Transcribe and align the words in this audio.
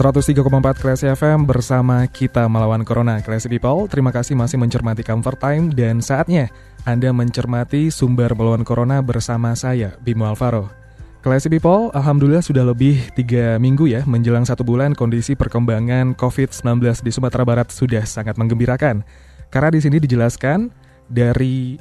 103,4 0.00 0.80
Classy 0.80 1.12
FM 1.12 1.44
bersama 1.44 2.08
kita 2.08 2.48
melawan 2.48 2.88
Corona. 2.88 3.20
Classy 3.20 3.52
People, 3.52 3.84
terima 3.84 4.08
kasih 4.08 4.32
masih 4.32 4.56
mencermati 4.56 5.04
Comfort 5.04 5.36
Time 5.36 5.68
dan 5.76 6.00
saatnya 6.00 6.48
Anda 6.88 7.12
mencermati 7.12 7.92
sumber 7.92 8.32
melawan 8.32 8.64
Corona 8.64 9.04
bersama 9.04 9.52
saya, 9.52 10.00
Bimo 10.00 10.24
Alvaro. 10.24 10.72
Classy 11.20 11.52
People, 11.52 11.92
Alhamdulillah 11.92 12.40
sudah 12.40 12.64
lebih 12.64 13.12
3 13.12 13.60
minggu 13.60 13.92
ya 13.92 14.00
menjelang 14.08 14.48
satu 14.48 14.64
bulan 14.64 14.96
kondisi 14.96 15.36
perkembangan 15.36 16.16
COVID-19 16.16 16.80
di 17.04 17.12
Sumatera 17.12 17.44
Barat 17.44 17.68
sudah 17.68 18.08
sangat 18.08 18.40
menggembirakan. 18.40 19.04
Karena 19.52 19.68
di 19.68 19.84
sini 19.84 20.00
dijelaskan 20.00 20.72
dari 21.12 21.76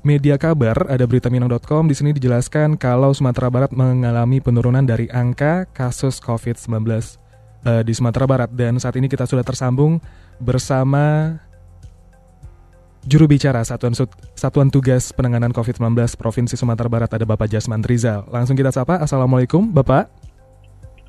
media 0.00 0.40
kabar 0.40 0.88
ada 0.88 1.04
berita 1.04 1.28
minang.com 1.28 1.92
di 1.92 1.92
sini 1.92 2.16
dijelaskan 2.16 2.80
kalau 2.80 3.12
Sumatera 3.12 3.52
Barat 3.52 3.76
mengalami 3.76 4.40
penurunan 4.40 4.88
dari 4.88 5.12
angka 5.12 5.68
kasus 5.76 6.24
COVID-19 6.24 7.20
uh, 7.64 7.82
di 7.82 7.92
Sumatera 7.96 8.28
Barat 8.28 8.50
dan 8.52 8.76
saat 8.78 8.94
ini 9.00 9.08
kita 9.08 9.24
sudah 9.24 9.42
tersambung 9.42 9.98
bersama 10.38 11.36
juru 13.04 13.28
bicara 13.28 13.60
Satuan 13.64 13.92
Satuan 14.36 14.68
Tugas 14.72 15.12
Penanganan 15.12 15.52
COVID-19 15.52 16.16
Provinsi 16.16 16.56
Sumatera 16.56 16.88
Barat 16.88 17.10
ada 17.12 17.24
Bapak 17.28 17.48
Jasman 17.48 17.84
Rizal. 17.84 18.24
Langsung 18.32 18.56
kita 18.56 18.72
sapa. 18.72 19.00
Assalamualaikum, 19.00 19.68
Bapak. 19.72 20.08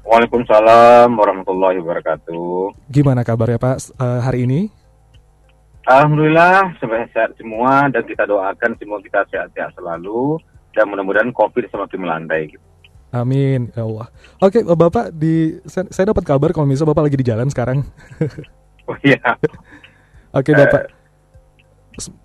Waalaikumsalam 0.06 1.10
warahmatullahi 1.18 1.82
wabarakatuh. 1.82 2.88
Gimana 2.94 3.26
kabarnya 3.26 3.58
Pak 3.58 3.98
uh, 3.98 4.22
hari 4.22 4.46
ini? 4.46 4.70
Alhamdulillah 5.86 6.78
sehat 7.14 7.38
semua 7.38 7.90
dan 7.94 8.06
kita 8.06 8.26
doakan 8.26 8.74
semua 8.78 8.98
kita 9.02 9.22
sehat-sehat 9.30 9.74
selalu 9.78 10.42
dan 10.74 10.90
mudah-mudahan 10.90 11.30
COVID 11.34 11.70
semakin 11.70 12.00
melandai. 12.02 12.54
Gitu. 12.54 12.66
Amin, 13.16 13.72
ya 13.72 13.88
Allah. 13.88 14.12
Oke, 14.44 14.60
Bapak 14.68 15.16
di 15.16 15.56
saya, 15.64 15.88
saya 15.88 16.12
dapat 16.12 16.28
kabar 16.28 16.52
kalau 16.52 16.68
misalnya 16.68 16.92
Bapak 16.92 17.08
lagi 17.08 17.16
di 17.16 17.28
jalan 17.32 17.48
sekarang. 17.48 17.88
oh 18.92 18.98
iya. 19.08 19.20
Oke, 20.36 20.52
Bapak. 20.52 20.92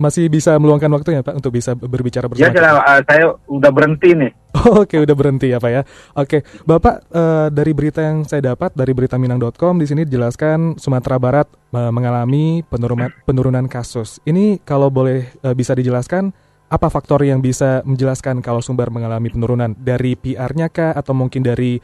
Masih 0.02 0.26
bisa 0.26 0.58
meluangkan 0.58 0.90
waktu 0.90 1.14
ya 1.14 1.22
Pak 1.22 1.38
untuk 1.38 1.54
bisa 1.54 1.78
berbicara 1.78 2.26
bersama 2.26 2.42
Ya, 2.42 2.50
kita? 2.50 2.74
Uh, 2.74 3.00
saya 3.06 3.24
udah 3.46 3.70
berhenti 3.70 4.18
nih. 4.18 4.34
Oke, 4.82 4.98
udah 4.98 5.14
berhenti 5.14 5.46
ya 5.46 5.62
Pak 5.62 5.70
ya. 5.70 5.82
Oke, 6.18 6.42
Bapak 6.66 7.06
uh, 7.14 7.46
dari 7.54 7.70
berita 7.70 8.02
yang 8.02 8.26
saya 8.26 8.50
dapat 8.50 8.74
dari 8.74 8.90
berita 8.90 9.14
minang.com 9.14 9.78
di 9.78 9.86
sini 9.86 10.02
dijelaskan 10.02 10.74
Sumatera 10.74 11.22
Barat 11.22 11.46
uh, 11.70 11.94
mengalami 11.94 12.66
penurunan 12.66 13.14
penurunan 13.22 13.70
kasus. 13.70 14.18
Ini 14.26 14.58
kalau 14.66 14.90
boleh 14.90 15.30
uh, 15.46 15.54
bisa 15.54 15.78
dijelaskan 15.78 16.34
apa 16.70 16.86
faktor 16.86 17.26
yang 17.26 17.42
bisa 17.42 17.82
menjelaskan 17.82 18.38
kalau 18.38 18.62
Sumbar 18.62 18.94
mengalami 18.94 19.26
penurunan 19.26 19.74
dari 19.74 20.14
PR-nya 20.14 20.70
kah 20.70 20.94
atau 20.94 21.10
mungkin 21.18 21.42
dari 21.42 21.82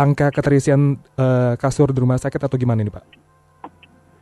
angka 0.00 0.32
keterisian 0.32 0.96
uh, 1.20 1.54
kasur 1.60 1.92
di 1.92 2.00
rumah 2.00 2.16
sakit 2.16 2.40
atau 2.40 2.56
gimana 2.56 2.80
ini 2.80 2.90
Pak? 2.90 3.04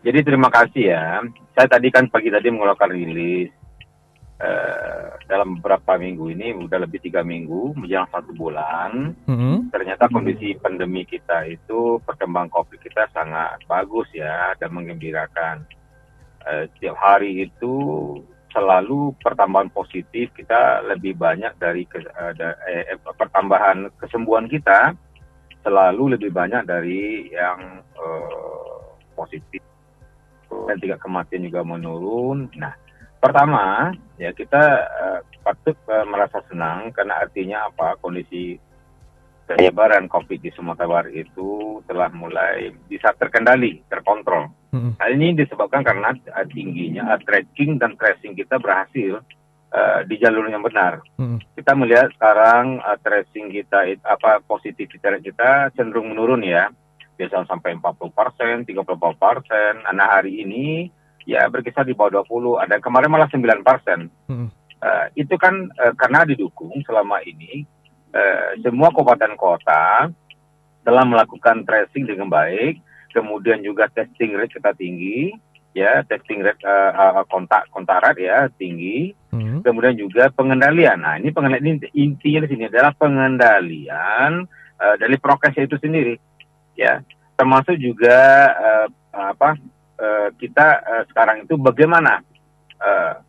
Jadi 0.02 0.18
terima 0.26 0.50
kasih 0.50 0.84
ya. 0.90 1.22
Saya 1.54 1.70
tadi 1.70 1.88
kan 1.94 2.10
pagi 2.10 2.34
tadi 2.34 2.50
mengeluarkan 2.50 2.90
rilis 2.90 3.54
uh, 4.42 5.14
dalam 5.30 5.62
beberapa 5.62 5.94
minggu 5.94 6.34
ini 6.34 6.50
udah 6.50 6.82
lebih 6.82 6.98
tiga 6.98 7.22
minggu 7.22 7.78
menjelang 7.78 8.10
satu 8.10 8.34
bulan. 8.34 9.14
Mm-hmm. 9.30 9.70
Ternyata 9.70 10.10
kondisi 10.10 10.58
pandemi 10.58 11.06
kita 11.06 11.46
itu 11.46 12.02
perkembangan 12.02 12.50
COVID 12.50 12.82
kita 12.82 13.06
sangat 13.14 13.62
bagus 13.70 14.10
ya 14.10 14.58
dan 14.58 14.74
menggembirakan. 14.74 15.62
Uh, 16.42 16.66
setiap 16.74 16.98
hari 16.98 17.46
itu 17.46 17.74
selalu 18.52 19.16
pertambahan 19.24 19.72
positif 19.72 20.30
kita 20.36 20.84
lebih 20.86 21.16
banyak 21.16 21.52
dari 21.56 21.88
ke, 21.88 22.04
uh, 22.04 22.32
eh, 22.68 22.96
pertambahan 23.16 23.88
kesembuhan 23.98 24.46
kita 24.46 24.92
selalu 25.64 26.18
lebih 26.18 26.30
banyak 26.30 26.68
dari 26.68 27.32
yang 27.32 27.80
uh, 27.96 28.82
positif 29.16 29.62
dan 30.68 30.76
tingkat 30.78 31.00
kematian 31.00 31.48
juga 31.48 31.64
menurun. 31.64 32.50
Nah, 32.60 32.74
pertama 33.18 33.94
ya 34.20 34.30
kita 34.36 34.62
uh, 34.84 35.20
patut 35.42 35.74
uh, 35.88 36.04
merasa 36.06 36.42
senang 36.50 36.92
karena 36.92 37.22
artinya 37.22 37.70
apa 37.70 37.96
kondisi 37.98 38.58
penyebaran 39.56 40.06
COVID 40.08 40.38
di 40.40 40.50
Sumatera 40.54 40.88
Barat 40.88 41.12
itu 41.12 41.80
telah 41.84 42.08
mulai 42.12 42.72
bisa 42.88 43.12
terkendali, 43.16 43.84
terkontrol. 43.90 44.48
Hmm. 44.72 44.96
Hal 44.96 45.16
ini 45.16 45.36
disebabkan 45.36 45.84
karena 45.84 46.16
tingginya 46.48 47.12
tracking 47.20 47.76
dan 47.76 47.94
tracing 48.00 48.32
kita 48.32 48.56
berhasil 48.56 49.20
uh, 49.72 50.00
di 50.08 50.16
jalur 50.16 50.48
yang 50.48 50.64
benar. 50.64 51.04
Hmm. 51.20 51.40
Kita 51.56 51.76
melihat 51.76 52.12
sekarang 52.16 52.80
uh, 52.80 52.96
tracing 53.00 53.52
kita, 53.52 53.88
it, 53.88 54.00
apa 54.04 54.40
positivity 54.44 55.00
kita 55.00 55.72
cenderung 55.76 56.12
menurun 56.12 56.40
ya, 56.44 56.72
biasanya 57.20 57.48
sampai 57.48 57.76
40 57.76 58.12
persen, 58.12 58.54
30 58.64 58.80
persen. 59.20 59.72
Nah 59.92 60.08
hari 60.20 60.44
ini 60.44 60.88
ya 61.28 61.46
berkisar 61.52 61.86
di 61.86 61.94
bawah 61.94 62.24
20, 62.24 62.64
ada 62.64 62.76
kemarin 62.80 63.10
malah 63.12 63.28
9 63.28 63.44
persen. 63.60 64.08
Hmm. 64.28 64.48
Uh, 64.82 65.06
itu 65.14 65.38
kan 65.38 65.70
uh, 65.78 65.94
karena 65.94 66.26
didukung 66.26 66.74
selama 66.82 67.22
ini 67.22 67.62
uh, 68.12 68.56
semua 68.60 68.92
kabupaten 68.92 69.34
kota 69.36 70.12
telah 70.82 71.04
melakukan 71.06 71.62
tracing 71.66 72.06
dengan 72.06 72.28
baik, 72.30 72.78
kemudian 73.14 73.62
juga 73.62 73.86
testing 73.92 74.34
rate 74.34 74.56
kita 74.56 74.74
tinggi, 74.74 75.30
ya 75.72 76.02
testing 76.04 76.42
rate 76.42 76.60
uh, 76.66 77.20
uh, 77.20 77.24
kontak 77.28 77.68
kontak 77.70 78.02
rate 78.02 78.24
ya 78.26 78.50
tinggi, 78.58 79.14
hmm. 79.30 79.62
kemudian 79.62 79.94
juga 79.94 80.28
pengendalian. 80.34 80.98
Nah 81.00 81.16
ini 81.22 81.30
pengendalian 81.30 81.78
ini 81.78 81.88
intinya 81.94 82.44
di 82.44 82.48
sini 82.50 82.64
adalah 82.66 82.92
pengendalian 82.98 84.44
uh, 84.76 84.94
dari 84.98 85.16
prokes 85.22 85.54
itu 85.54 85.78
sendiri, 85.78 86.18
ya 86.74 87.00
termasuk 87.38 87.78
juga 87.78 88.18
uh, 88.54 88.86
apa 89.12 89.54
uh, 90.02 90.28
kita 90.34 90.66
uh, 90.82 91.02
sekarang 91.10 91.46
itu 91.46 91.54
bagaimana 91.60 92.20
uh, 92.82 93.22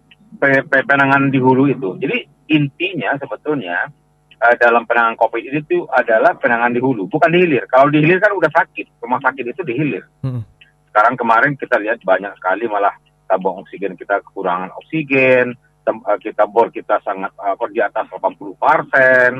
penanganan 0.69 1.29
di 1.29 1.37
hulu 1.37 1.69
itu. 1.69 1.95
Jadi 2.01 2.25
intinya 2.49 3.13
sebetulnya 3.21 3.93
uh, 4.43 4.55
dalam 4.59 4.83
penanganan 4.83 5.15
COVID 5.15 5.39
ini 5.39 5.63
itu 5.63 5.87
adalah 5.87 6.35
penanganan 6.35 6.75
di 6.75 6.83
hulu, 6.83 7.07
bukan 7.07 7.31
di 7.31 7.47
hilir. 7.47 7.63
Kalau 7.71 7.87
di 7.87 8.03
hilir 8.03 8.19
kan 8.19 8.35
udah 8.35 8.51
sakit, 8.51 8.99
rumah 8.99 9.23
sakit 9.23 9.55
itu 9.55 9.61
di 9.63 9.73
hilir. 9.73 10.03
Hmm. 10.19 10.43
Sekarang 10.91 11.15
kemarin 11.15 11.55
kita 11.55 11.79
lihat 11.79 12.03
banyak 12.03 12.35
sekali 12.37 12.67
malah 12.67 12.93
tabung 13.25 13.63
oksigen 13.63 13.95
kita 13.95 14.19
kekurangan 14.19 14.75
oksigen, 14.83 15.55
uh, 15.87 16.19
kita 16.19 16.43
bor 16.45 16.67
kita 16.69 16.99
sangat 17.07 17.31
uh, 17.39 17.55
di 17.71 17.79
atas 17.79 18.05
80 18.11 18.59
persen. 18.59 19.31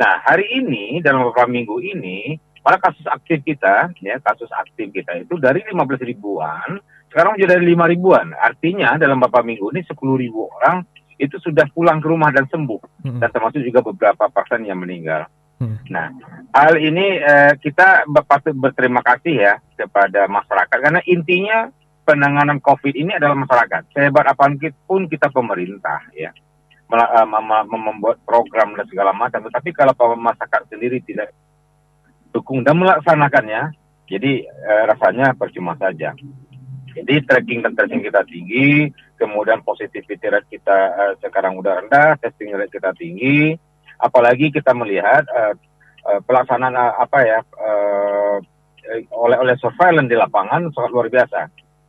Nah 0.00 0.14
hari 0.24 0.48
ini 0.56 1.04
dalam 1.04 1.28
beberapa 1.28 1.46
minggu 1.46 1.76
ini 1.84 2.40
malah 2.64 2.80
kasus 2.80 3.04
aktif 3.06 3.44
kita, 3.44 3.92
ya 4.00 4.16
kasus 4.24 4.48
aktif 4.56 4.90
kita 4.90 5.20
itu 5.20 5.36
dari 5.36 5.62
15 5.68 6.08
ribuan 6.08 6.80
sekarang 7.08 7.40
sudah 7.40 7.56
dari 7.56 7.72
5 7.72 7.92
ribuan. 7.96 8.26
Artinya 8.36 9.00
dalam 9.00 9.16
beberapa 9.16 9.40
minggu 9.40 9.72
ini 9.72 9.80
10 9.80 9.96
ribu 9.96 10.44
orang 10.60 10.84
itu 11.18 11.36
sudah 11.42 11.66
pulang 11.74 11.98
ke 11.98 12.06
rumah 12.06 12.30
dan 12.30 12.46
sembuh 12.46 13.04
hmm. 13.04 13.18
dan 13.18 13.28
termasuk 13.34 13.60
juga 13.60 13.82
beberapa 13.82 14.30
persen 14.30 14.62
yang 14.64 14.78
meninggal. 14.78 15.26
Hmm. 15.58 15.74
Nah, 15.90 16.14
hal 16.54 16.78
ini 16.78 17.18
eh, 17.18 17.52
kita 17.58 18.06
patut 18.22 18.54
berterima 18.54 19.02
kasih 19.02 19.34
ya 19.34 19.54
kepada 19.74 20.30
masyarakat 20.30 20.78
karena 20.78 21.02
intinya 21.10 21.66
penanganan 22.06 22.62
COVID 22.62 22.94
ini 22.94 23.18
adalah 23.18 23.34
masyarakat. 23.34 23.90
Sehebat 23.90 24.30
apa 24.30 24.46
pun 24.86 25.10
kita 25.10 25.28
pemerintah 25.34 25.98
ya 26.14 26.30
eh, 26.94 27.26
membuat 27.66 28.22
program 28.22 28.78
dan 28.78 28.86
segala 28.86 29.10
macam, 29.10 29.42
tetapi 29.50 29.74
kalau 29.74 29.92
masyarakat 30.14 30.70
sendiri 30.70 31.02
tidak 31.02 31.34
dukung 32.30 32.62
dan 32.62 32.78
melaksanakannya, 32.78 33.74
jadi 34.06 34.46
eh, 34.46 34.82
rasanya 34.86 35.34
percuma 35.34 35.74
saja. 35.74 36.14
Jadi 36.98 37.14
tracking 37.22 37.60
dan 37.62 37.72
tracing 37.78 38.02
kita 38.02 38.26
tinggi, 38.26 38.90
kemudian 39.14 39.62
positivity 39.62 40.26
rate 40.26 40.48
kita 40.50 40.78
uh, 40.98 41.12
sekarang 41.22 41.54
udah 41.54 41.78
rendah, 41.78 42.18
testing 42.18 42.50
rate 42.54 42.74
kita 42.74 42.90
tinggi, 42.98 43.54
apalagi 44.02 44.50
kita 44.50 44.74
melihat 44.74 45.22
uh, 45.30 45.54
uh, 46.10 46.20
pelaksanaan 46.26 46.74
uh, 46.74 46.94
apa 46.98 47.18
ya 47.22 47.38
uh, 47.58 48.36
oleh 49.14 49.36
oleh 49.38 49.54
surveillance 49.60 50.10
di 50.10 50.16
lapangan 50.16 50.66
sangat 50.74 50.90
luar 50.90 51.06
biasa. 51.06 51.46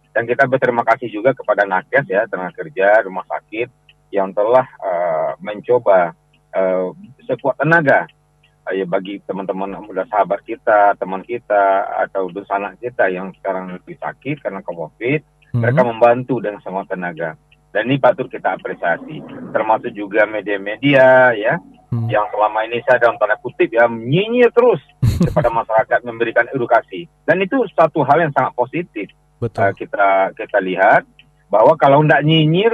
Dan 0.09 0.25
kita 0.25 0.49
berterima 0.49 0.81
kasih 0.83 1.09
juga 1.09 1.31
kepada 1.37 1.63
nakes 1.63 2.05
ya 2.09 2.25
tenaga 2.25 2.53
kerja 2.59 3.05
rumah 3.05 3.23
sakit 3.29 3.69
yang 4.09 4.33
telah 4.33 4.65
uh, 4.81 5.31
mencoba 5.41 6.13
uh, 6.53 6.91
sekuat 7.29 7.61
tenaga 7.61 8.09
ya 8.73 8.85
bagi 8.85 9.21
teman-teman 9.25 9.79
muda 9.83 10.05
sahabat 10.09 10.41
kita, 10.45 10.95
teman 10.97 11.21
kita 11.25 11.85
atau 12.07 12.29
anak 12.29 12.77
kita 12.81 13.09
yang 13.09 13.33
sekarang 13.39 13.77
lebih 13.77 13.97
sakit 13.97 14.41
karena 14.41 14.61
COVID, 14.63 15.19
hmm. 15.53 15.59
mereka 15.61 15.81
membantu 15.85 16.41
dengan 16.41 16.61
semua 16.61 16.85
tenaga. 16.85 17.35
Dan 17.69 17.85
ini 17.89 18.01
patut 18.01 18.25
kita 18.25 18.57
apresiasi. 18.57 19.21
Termasuk 19.53 19.93
juga 19.93 20.25
media-media 20.25 21.37
ya 21.37 21.61
hmm. 21.93 22.09
yang 22.09 22.25
selama 22.33 22.65
ini 22.65 22.81
saya 22.85 22.97
dalam 22.97 23.21
tanda 23.21 23.37
kutip 23.37 23.69
ya 23.69 23.85
nyinyir 23.85 24.49
terus 24.49 24.81
kepada 25.29 25.53
masyarakat 25.53 25.99
memberikan 26.01 26.49
edukasi. 26.49 27.05
Dan 27.25 27.45
itu 27.45 27.61
satu 27.77 28.01
hal 28.05 28.25
yang 28.25 28.33
sangat 28.33 28.57
positif. 28.57 29.07
Betul. 29.37 29.69
Uh, 29.69 29.73
kita 29.77 30.07
kita 30.33 30.57
lihat 30.59 31.05
bahwa 31.49 31.77
kalau 31.77 32.01
tidak 32.01 32.25
nyinyir 32.25 32.73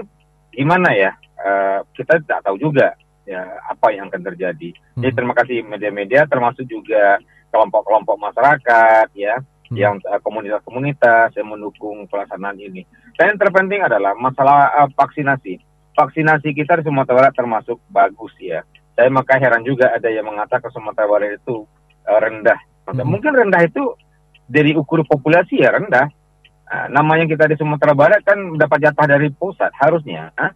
gimana 0.55 0.95
ya? 0.95 1.11
Uh, 1.35 1.83
kita 1.91 2.23
tidak 2.23 2.39
tahu 2.47 2.55
juga 2.55 2.95
ya 3.25 3.41
apa 3.67 3.91
yang 3.91 4.07
akan 4.07 4.21
terjadi. 4.33 4.69
Hmm. 4.95 5.01
Jadi 5.03 5.13
terima 5.13 5.33
kasih 5.33 5.57
media-media 5.65 6.29
termasuk 6.29 6.63
juga 6.69 7.19
kelompok-kelompok 7.49 8.15
masyarakat 8.21 9.07
ya 9.17 9.35
hmm. 9.41 9.75
yang 9.75 9.95
uh, 10.05 10.21
komunitas-komunitas 10.21 11.33
yang 11.35 11.49
mendukung 11.49 12.05
pelaksanaan 12.07 12.57
ini. 12.61 12.85
Dan 13.17 13.35
yang 13.35 13.39
terpenting 13.41 13.81
adalah 13.81 14.13
masalah 14.15 14.71
uh, 14.77 14.89
vaksinasi. 14.93 15.59
Vaksinasi 15.95 16.51
kita 16.53 16.79
di 16.79 16.83
Sumatera 16.85 17.27
Barat 17.27 17.33
termasuk 17.33 17.81
bagus 17.89 18.31
ya. 18.37 18.61
Saya 18.95 19.11
maka 19.11 19.35
heran 19.35 19.63
juga 19.63 19.91
ada 19.91 20.07
yang 20.07 20.27
mengatakan 20.27 20.71
Sumatera 20.71 21.09
Barat 21.09 21.41
itu 21.41 21.65
uh, 22.05 22.19
rendah. 22.21 22.59
Hmm. 22.85 23.01
Mungkin 23.03 23.33
rendah 23.33 23.65
itu 23.65 23.97
dari 24.45 24.77
ukur 24.77 25.01
populasi 25.09 25.65
ya 25.65 25.73
rendah. 25.73 26.07
Uh, 26.65 26.87
namanya 26.89 27.29
kita 27.29 27.45
di 27.45 27.55
Sumatera 27.57 27.93
Barat 27.93 28.21
kan 28.25 28.37
dapat 28.57 28.89
jatah 28.89 29.05
dari 29.05 29.29
pusat 29.33 29.71
harusnya. 29.79 30.33
Uh, 30.37 30.51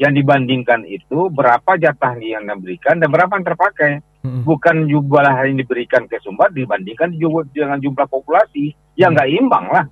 yang 0.00 0.12
dibandingkan 0.16 0.88
itu 0.88 1.28
berapa 1.28 1.76
jatah 1.76 2.16
yang 2.18 2.48
diberikan 2.48 2.98
dan 2.98 3.08
berapa 3.12 3.32
yang 3.36 3.46
terpakai. 3.46 3.92
Hmm. 4.22 4.46
Bukan 4.46 4.86
jumlah 4.86 5.34
yang 5.50 5.58
diberikan 5.58 6.06
ke 6.06 6.16
Sumbar 6.22 6.54
dibandingkan 6.54 7.10
dengan 7.50 7.78
jumlah 7.82 8.06
populasi 8.06 8.72
yang 8.94 9.12
nggak 9.12 9.30
imbang 9.34 9.66
lah. 9.68 9.84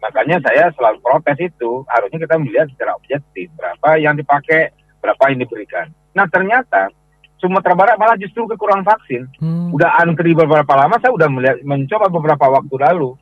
Makanya 0.00 0.38
saya 0.38 0.70
selalu 0.78 1.02
protes 1.02 1.38
itu. 1.42 1.82
Harusnya 1.90 2.22
kita 2.22 2.38
melihat 2.38 2.70
secara 2.70 2.94
objektif 2.94 3.50
berapa 3.58 3.98
yang 3.98 4.14
dipakai, 4.14 4.70
berapa 5.02 5.22
yang 5.34 5.42
diberikan. 5.42 5.86
Nah 6.14 6.30
ternyata 6.30 6.94
Sumatera 7.36 7.76
Barat 7.76 7.96
malah 8.00 8.16
justru 8.16 8.48
kekurangan 8.48 8.86
vaksin. 8.86 9.28
Hmm. 9.42 9.74
Udah 9.74 10.00
antri 10.00 10.32
beberapa 10.32 10.72
lama, 10.72 10.96
saya 10.96 11.12
udah 11.12 11.28
melihat, 11.28 11.58
mencoba 11.66 12.08
beberapa 12.08 12.48
waktu 12.48 12.74
lalu. 12.80 13.12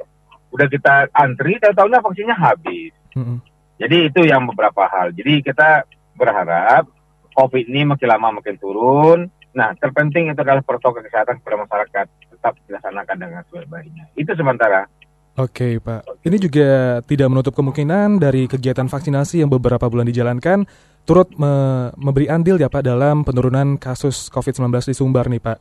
Udah 0.55 0.71
kita 0.71 1.11
antri, 1.11 1.59
tahu-tahunya 1.59 1.99
vaksinnya 1.99 2.37
habis. 2.39 2.95
Hmm. 3.19 3.43
Jadi 3.75 4.07
itu 4.07 4.21
yang 4.23 4.47
beberapa 4.47 4.87
hal. 4.87 5.11
Jadi 5.19 5.43
kita 5.43 5.83
berharap 6.15 6.89
COVID 7.35 7.65
ini 7.67 7.83
makin 7.85 8.09
lama 8.09 8.39
makin 8.41 8.57
turun. 8.57 9.27
Nah, 9.55 9.75
terpenting 9.79 10.31
itu 10.31 10.41
adalah 10.43 10.63
protokol 10.63 11.03
kesehatan 11.03 11.39
kepada 11.43 11.57
masyarakat 11.67 12.07
tetap 12.11 12.55
dilaksanakan 12.67 13.17
dengan 13.19 13.43
sebaik-baiknya. 13.51 14.05
Itu 14.19 14.35
sementara. 14.35 14.87
Oke, 15.35 15.83
Pak. 15.83 16.23
Ini 16.23 16.37
juga 16.39 17.03
tidak 17.03 17.27
menutup 17.27 17.55
kemungkinan 17.59 18.23
dari 18.23 18.47
kegiatan 18.47 18.87
vaksinasi 18.87 19.43
yang 19.43 19.51
beberapa 19.51 19.91
bulan 19.91 20.07
dijalankan 20.07 20.63
turut 21.05 21.29
me 21.37 21.53
memberi 22.01 22.33
andil 22.33 22.57
ya 22.57 22.73
Pak 22.73 22.87
dalam 22.87 23.23
penurunan 23.29 23.77
kasus 23.77 24.33
COVID-19 24.33 24.73
di 24.89 24.95
Sumbar 24.97 25.29
nih 25.29 25.43
Pak. 25.43 25.59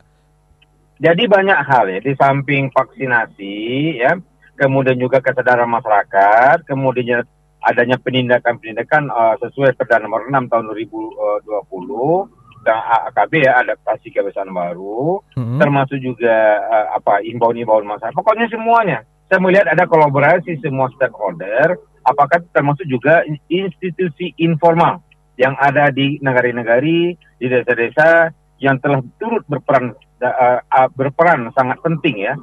Jadi 1.02 1.26
banyak 1.26 1.58
hal 1.66 1.84
ya, 1.90 1.98
di 2.00 2.14
samping 2.14 2.70
vaksinasi 2.70 3.54
ya, 3.98 4.14
kemudian 4.56 4.94
juga 4.96 5.18
kesadaran 5.18 5.66
masyarakat, 5.68 6.64
kemudian 6.64 7.26
adanya 7.64 7.96
penindakan-penindakan 8.00 9.08
uh, 9.08 9.34
sesuai 9.40 9.76
Perda 9.76 10.04
nomor 10.04 10.28
6 10.28 10.52
tahun 10.52 10.64
2020 10.68 12.64
dan 12.64 12.80
AKB 13.12 13.32
ya 13.44 13.60
adaptasi 13.60 14.08
kebiasaan 14.08 14.48
baru 14.48 15.20
hmm. 15.36 15.60
termasuk 15.60 16.00
juga 16.00 16.64
uh, 16.64 16.96
apa 16.96 17.20
imbauan-imbauan 17.24 17.84
masyarakat 17.84 18.16
pokoknya 18.16 18.48
semuanya 18.48 18.98
saya 19.28 19.40
melihat 19.40 19.68
ada 19.68 19.84
kolaborasi 19.84 20.60
semua 20.64 20.88
stakeholder 20.96 21.76
apakah 22.04 22.40
termasuk 22.52 22.84
juga 22.88 23.24
institusi 23.48 24.32
informal 24.40 25.00
yang 25.40 25.56
ada 25.60 25.92
di 25.92 26.20
negara-negara 26.20 27.16
di 27.16 27.46
desa-desa 27.48 28.32
yang 28.62 28.80
telah 28.80 29.02
turut 29.20 29.44
berperan 29.44 29.92
uh, 30.24 30.60
uh, 30.62 30.88
berperan 30.94 31.52
sangat 31.52 31.80
penting 31.84 32.24
ya 32.24 32.34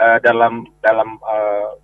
uh, 0.00 0.18
dalam 0.22 0.66
dalam 0.82 1.18
uh, 1.22 1.76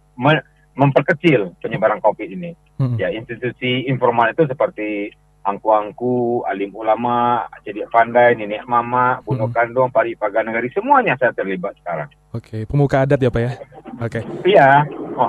memperkecil 0.75 1.55
penyebaran 1.63 2.03
COVID 2.03 2.29
ini. 2.31 2.55
Hmm. 2.79 2.99
Ya, 2.99 3.11
institusi 3.11 3.87
informal 3.87 4.35
itu 4.35 4.47
seperti 4.47 5.15
angku-angku, 5.45 6.43
alim 6.49 6.73
ulama, 6.73 7.45
jadi 7.63 7.85
pandai, 7.93 8.33
nenek 8.33 8.65
mama, 8.65 9.21
bunuh 9.23 9.47
hmm. 9.47 9.55
kandung, 9.55 9.93
pari 9.93 10.17
negari, 10.17 10.73
semuanya 10.73 11.15
saya 11.21 11.37
terlibat 11.37 11.77
sekarang. 11.85 12.09
Oke, 12.33 12.65
pemuka 12.65 13.05
adat 13.05 13.21
ya 13.21 13.31
Pak 13.31 13.43
ya? 13.45 13.53
Oke. 14.01 14.21
Iya. 14.49 14.69
Oh. 15.15 15.29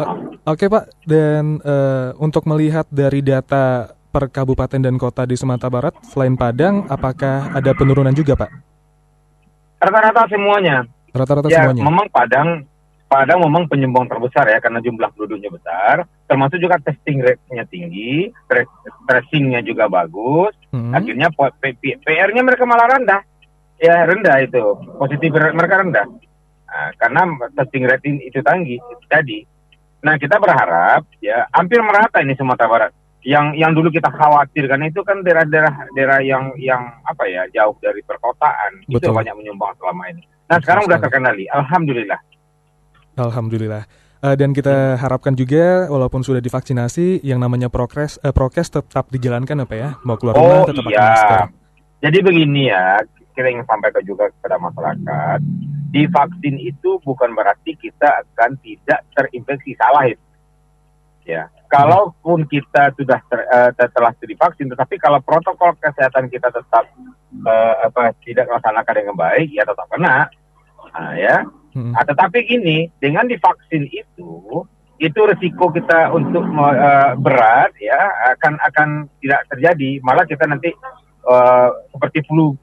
Oke 0.49 0.71
Pak, 0.71 0.89
dan 1.05 1.59
uh, 1.61 2.15
untuk 2.17 2.47
melihat 2.47 2.87
dari 2.89 3.21
data 3.21 3.91
per 4.09 4.31
kabupaten 4.31 4.79
dan 4.79 4.95
kota 4.95 5.27
di 5.27 5.35
Sumatera 5.35 5.67
Barat, 5.67 5.93
selain 6.07 6.39
Padang, 6.39 6.87
apakah 6.87 7.51
ada 7.51 7.75
penurunan 7.75 8.15
juga 8.15 8.39
Pak? 8.39 8.51
Rata-rata 9.83 10.31
semuanya. 10.31 10.87
Rata-rata 11.11 11.51
ya, 11.51 11.67
semuanya? 11.67 11.83
memang 11.83 12.07
Padang 12.09 12.63
Padang 13.05 13.45
memang 13.45 13.69
penyumbang 13.69 14.09
terbesar 14.09 14.49
ya 14.49 14.57
karena 14.57 14.81
jumlah 14.81 15.13
penduduknya 15.13 15.53
besar, 15.53 16.09
termasuk 16.25 16.57
juga 16.57 16.81
testing 16.81 17.21
rate-nya 17.21 17.63
tinggi, 17.69 18.33
tracing-nya 19.05 19.61
juga 19.61 19.85
bagus. 19.85 20.57
Hmm. 20.73 20.89
Akhirnya 20.89 21.29
PR-nya 22.01 22.41
mereka 22.41 22.65
malah 22.65 22.97
rendah. 22.97 23.21
Ya 23.77 24.09
rendah 24.09 24.41
itu, 24.41 24.63
positif 24.97 25.29
mereka 25.31 25.85
rendah. 25.85 26.07
Nah, 26.65 26.89
karena 26.99 27.21
testing 27.55 27.85
rate 27.87 28.09
itu 28.25 28.39
tinggi 28.41 28.75
tadi. 29.07 29.39
Nah, 30.03 30.19
kita 30.19 30.37
berharap 30.37 31.07
ya 31.23 31.47
hampir 31.55 31.79
merata 31.79 32.19
ini 32.19 32.35
Sumatera 32.35 32.67
Barat. 32.67 32.91
Yang 33.25 33.57
yang 33.57 33.71
dulu 33.73 33.89
kita 33.89 34.11
khawatir 34.13 34.69
karena 34.69 34.85
itu 34.85 35.01
kan 35.01 35.25
daerah-daerah 35.25 35.89
daerah 35.97 36.19
yang 36.21 36.53
yang 36.61 36.83
apa 37.01 37.25
ya 37.25 37.41
jauh 37.49 37.73
dari 37.81 38.03
perkotaan 38.05 38.85
Betul. 38.85 39.01
itu 39.01 39.17
banyak 39.17 39.33
menyumbang 39.33 39.73
selama 39.81 40.03
ini. 40.13 40.21
Nah, 40.45 40.57
Betul 40.57 40.63
sekarang 40.65 40.81
sudah 40.85 40.99
terkendali. 41.01 41.45
Alhamdulillah. 41.49 42.19
Alhamdulillah. 43.15 43.83
Uh, 44.23 44.33
dan 44.33 44.55
kita 44.55 44.95
harapkan 44.97 45.35
juga 45.35 45.85
walaupun 45.91 46.23
sudah 46.23 46.41
divaksinasi 46.41 47.21
yang 47.21 47.37
namanya 47.37 47.67
progres 47.67 48.17
uh, 48.25 48.33
prokes 48.33 48.73
tetap 48.73 49.11
dijalankan 49.11 49.67
apa 49.67 49.75
ya 49.75 49.89
mau 50.01 50.17
keluar 50.17 50.33
rumah 50.39 50.63
oh, 50.63 50.67
tetap 50.67 50.83
iya. 50.87 50.97
pakai 50.97 51.03
masker. 51.03 51.39
Jadi 52.01 52.17
begini 52.23 52.61
ya 52.71 52.85
kita 53.35 53.47
ingin 53.51 53.67
sampaikan 53.67 54.01
juga 54.07 54.31
kepada 54.31 54.55
masyarakat 54.57 55.39
divaksin 55.95 56.55
itu 56.59 56.99
bukan 57.07 57.31
berarti 57.31 57.71
kita 57.79 58.23
akan 58.27 58.59
tidak 58.59 58.99
terinfeksi 59.15 59.79
salah 59.79 60.03
itu. 60.11 60.19
Ya, 61.25 61.49
kalaupun 61.73 62.45
kita 62.45 62.93
sudah 62.93 63.17
ter, 63.25 63.39
uh, 63.49 63.71
telah 63.73 64.13
divaksin, 64.21 64.69
tetapi 64.69 65.01
kalau 65.01 65.17
protokol 65.25 65.73
kesehatan 65.81 66.29
kita 66.29 66.53
tetap 66.53 66.85
uh, 67.41 67.75
apa 67.89 68.13
tidak 68.21 68.45
melaksanakan 68.45 68.93
dengan 68.93 69.15
baik, 69.17 69.49
ya 69.49 69.65
tetap 69.65 69.89
kena. 69.89 70.29
Nah, 70.93 71.11
ya, 71.17 71.41
Hmm. 71.75 71.91
Nah, 71.91 72.07
tetapi 72.07 72.47
gini, 72.47 72.87
dengan 73.03 73.27
divaksin 73.27 73.83
itu, 73.91 74.63
itu 74.95 75.19
resiko 75.27 75.67
kita 75.75 76.15
untuk 76.15 76.47
uh, 76.55 77.19
berat 77.19 77.75
ya 77.83 77.99
akan 78.35 78.55
akan 78.71 78.89
tidak 79.19 79.43
terjadi. 79.51 79.99
Malah 79.99 80.23
kita 80.23 80.47
nanti 80.47 80.71
uh, 81.27 81.69
seperti 81.91 82.23
flu 82.23 82.55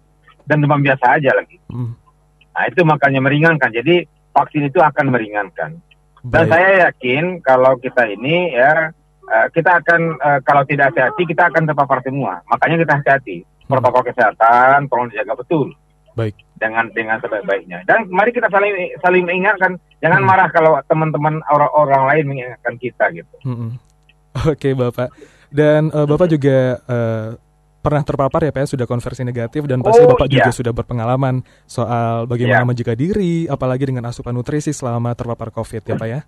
dan 0.49 0.65
demam 0.65 0.81
biasa 0.81 1.21
aja 1.21 1.37
lagi. 1.37 1.61
Hmm. 1.69 1.93
Nah 2.57 2.65
itu 2.69 2.81
makanya 2.89 3.21
meringankan. 3.21 3.69
Jadi 3.69 4.09
vaksin 4.33 4.65
itu 4.65 4.81
akan 4.81 5.13
meringankan. 5.13 5.77
Dan 6.23 6.45
Baik. 6.47 6.51
saya 6.55 6.71
yakin 6.89 7.43
kalau 7.45 7.77
kita 7.77 8.09
ini 8.09 8.57
ya 8.57 8.89
uh, 9.29 9.47
kita 9.53 9.85
akan 9.85 10.01
uh, 10.17 10.41
kalau 10.41 10.65
tidak 10.65 10.95
hati-hati 10.95 11.29
kita 11.29 11.53
akan 11.53 11.69
terpapar 11.69 12.01
semua. 12.01 12.41
Makanya 12.49 12.81
kita 12.81 12.93
hati-hati. 12.97 13.37
Hmm. 13.45 13.77
Protokol 13.77 14.09
kesehatan 14.09 14.89
tolong 14.89 15.13
dijaga 15.13 15.37
betul. 15.37 15.77
Baik. 16.15 16.35
Dengan 16.57 16.87
dengan 16.95 17.17
sebaik-baiknya. 17.19 17.83
Dan 17.89 18.07
mari 18.13 18.31
kita 18.31 18.47
saling 18.53 18.95
saling 19.03 19.25
mengingatkan, 19.27 19.81
jangan 19.99 20.21
hmm. 20.23 20.29
marah 20.29 20.49
kalau 20.53 20.79
teman-teman 20.87 21.43
orang-orang 21.51 22.03
lain 22.13 22.25
mengingatkan 22.31 22.75
kita 22.79 23.05
gitu. 23.17 23.37
Hmm. 23.43 23.77
Oke, 24.53 24.73
Bapak. 24.73 25.13
Dan 25.53 25.93
uh, 25.93 26.09
Bapak 26.09 26.33
juga 26.33 26.81
uh, 26.89 27.37
pernah 27.83 28.01
terpapar 28.07 28.41
ya 28.47 28.55
Pak 28.55 28.61
ya, 28.63 28.67
sudah 28.79 28.87
konversi 28.87 29.27
negatif 29.27 29.67
dan 29.67 29.83
pasti 29.83 30.07
oh, 30.07 30.15
Bapak 30.15 30.31
iya. 30.31 30.41
juga 30.41 30.51
sudah 30.55 30.73
berpengalaman 30.73 31.43
soal 31.67 32.31
bagaimana 32.31 32.63
yeah. 32.63 32.69
menjaga 32.71 32.95
diri 32.95 33.51
apalagi 33.51 33.91
dengan 33.91 34.07
asupan 34.07 34.33
nutrisi 34.33 34.71
selama 34.71 35.13
terpapar 35.19 35.51
Covid 35.51 35.83
ya 35.83 35.95
Pak 35.99 36.09
ya. 36.09 36.21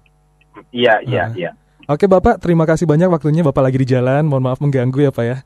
Iya, 0.75 0.95
iya, 1.07 1.25
iya. 1.33 1.51
Oke 1.87 2.11
Bapak, 2.11 2.43
terima 2.43 2.67
kasih 2.67 2.91
banyak 2.91 3.07
waktunya 3.07 3.47
Bapak 3.47 3.71
lagi 3.71 3.79
di 3.81 3.89
jalan. 3.89 4.27
Mohon 4.27 4.45
maaf 4.51 4.61
mengganggu 4.61 4.99
ya 5.09 5.13
Pak 5.15 5.25
ya. 5.25 5.37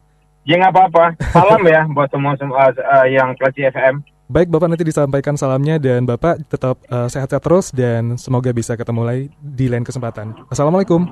Ya 0.49 0.55
nggak 0.57 0.73
apa-apa. 0.73 1.05
Salam 1.29 1.61
ya 1.69 1.85
buat 1.93 2.09
semua, 2.09 2.33
semua 2.41 2.73
uh, 2.73 3.07
yang 3.07 3.37
Klasi 3.37 3.69
FM. 3.69 4.01
Baik, 4.29 4.53
Bapak 4.53 4.69
nanti 4.69 4.85
disampaikan 4.85 5.41
salamnya 5.41 5.81
dan 5.81 6.05
Bapak 6.05 6.45
tetap 6.53 6.77
uh, 6.93 7.09
sehat-sehat 7.09 7.41
terus 7.41 7.73
dan 7.73 8.21
semoga 8.21 8.53
bisa 8.53 8.77
ketemu 8.77 9.01
lagi 9.01 9.25
di 9.41 9.73
lain 9.73 9.81
kesempatan. 9.89 10.37
Assalamualaikum. 10.53 11.09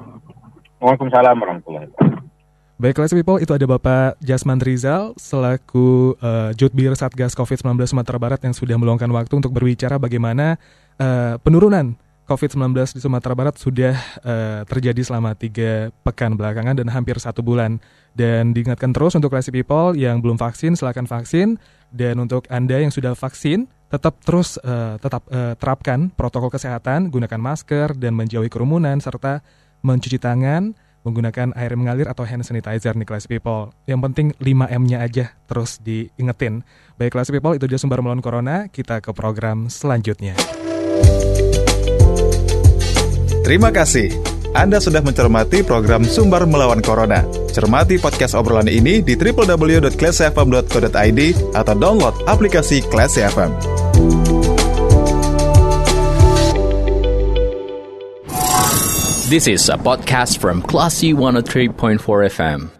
Waalaikumsalam 0.84 1.32
warahmatullahi 1.40 1.88
wabarakatuh. 1.88 2.76
Baik, 2.76 2.92
Classy 2.92 3.16
People, 3.16 3.40
itu 3.40 3.56
ada 3.56 3.64
Bapak 3.64 4.20
Jasman 4.20 4.60
Rizal 4.60 5.16
selaku 5.16 6.12
uh, 6.20 6.52
Judbir 6.60 6.92
Satgas 6.92 7.32
COVID-19 7.32 7.88
Sumatera 7.88 8.20
Barat 8.20 8.44
yang 8.44 8.52
sudah 8.52 8.76
meluangkan 8.76 9.08
waktu 9.08 9.32
untuk 9.32 9.48
berbicara 9.48 9.96
bagaimana 9.96 10.60
uh, 11.00 11.40
penurunan 11.40 11.96
COVID-19 12.26 12.98
di 12.98 13.00
Sumatera 13.00 13.38
Barat 13.38 13.54
sudah 13.54 13.94
uh, 14.26 14.60
terjadi 14.66 14.98
selama 15.06 15.38
tiga 15.38 15.94
pekan 16.02 16.34
belakangan 16.34 16.74
dan 16.74 16.90
hampir 16.90 17.14
satu 17.22 17.40
bulan. 17.40 17.78
Dan 18.18 18.50
diingatkan 18.50 18.90
terus 18.90 19.14
untuk 19.14 19.30
Classy 19.30 19.54
People 19.54 19.94
yang 19.94 20.18
belum 20.18 20.34
vaksin, 20.34 20.74
silakan 20.74 21.06
vaksin. 21.06 21.54
Dan 21.94 22.18
untuk 22.18 22.50
Anda 22.50 22.82
yang 22.82 22.90
sudah 22.90 23.14
vaksin, 23.14 23.70
tetap 23.86 24.18
terus 24.26 24.58
uh, 24.66 24.98
tetap 24.98 25.22
uh, 25.30 25.54
terapkan 25.54 26.10
protokol 26.10 26.50
kesehatan, 26.50 27.14
gunakan 27.14 27.38
masker 27.38 27.94
dan 27.94 28.18
menjauhi 28.18 28.50
kerumunan 28.50 28.98
serta 28.98 29.46
mencuci 29.86 30.18
tangan 30.18 30.74
menggunakan 31.06 31.54
air 31.54 31.78
mengalir 31.78 32.10
atau 32.10 32.26
hand 32.26 32.42
sanitizer 32.42 32.98
nih 32.98 33.06
class 33.06 33.30
people. 33.30 33.70
Yang 33.86 34.00
penting 34.10 34.26
5M-nya 34.42 35.06
aja 35.06 35.30
terus 35.46 35.78
diingetin. 35.78 36.66
Baik 36.98 37.14
class 37.14 37.30
people, 37.30 37.54
itu 37.54 37.70
dia 37.70 37.78
sumber 37.78 38.02
melawan 38.02 38.18
corona. 38.18 38.66
Kita 38.66 38.98
ke 38.98 39.14
program 39.14 39.70
selanjutnya. 39.70 40.34
Terima 43.46 43.70
kasih. 43.70 44.10
Anda 44.58 44.82
sudah 44.82 45.06
mencermati 45.06 45.62
program 45.62 46.02
Sumber 46.02 46.42
Melawan 46.50 46.82
Corona. 46.82 47.22
Cermati 47.54 47.94
podcast 47.94 48.34
obrolan 48.34 48.66
ini 48.66 48.98
di 49.06 49.14
www.classfm.co.id 49.14 51.20
atau 51.54 51.74
download 51.78 52.26
aplikasi 52.26 52.82
Class 52.90 53.14
FM. 53.14 53.54
This 59.30 59.46
is 59.46 59.70
a 59.70 59.78
podcast 59.78 60.42
from 60.42 60.58
Classy 60.66 61.14
103.4 61.14 62.02
FM. 62.02 62.74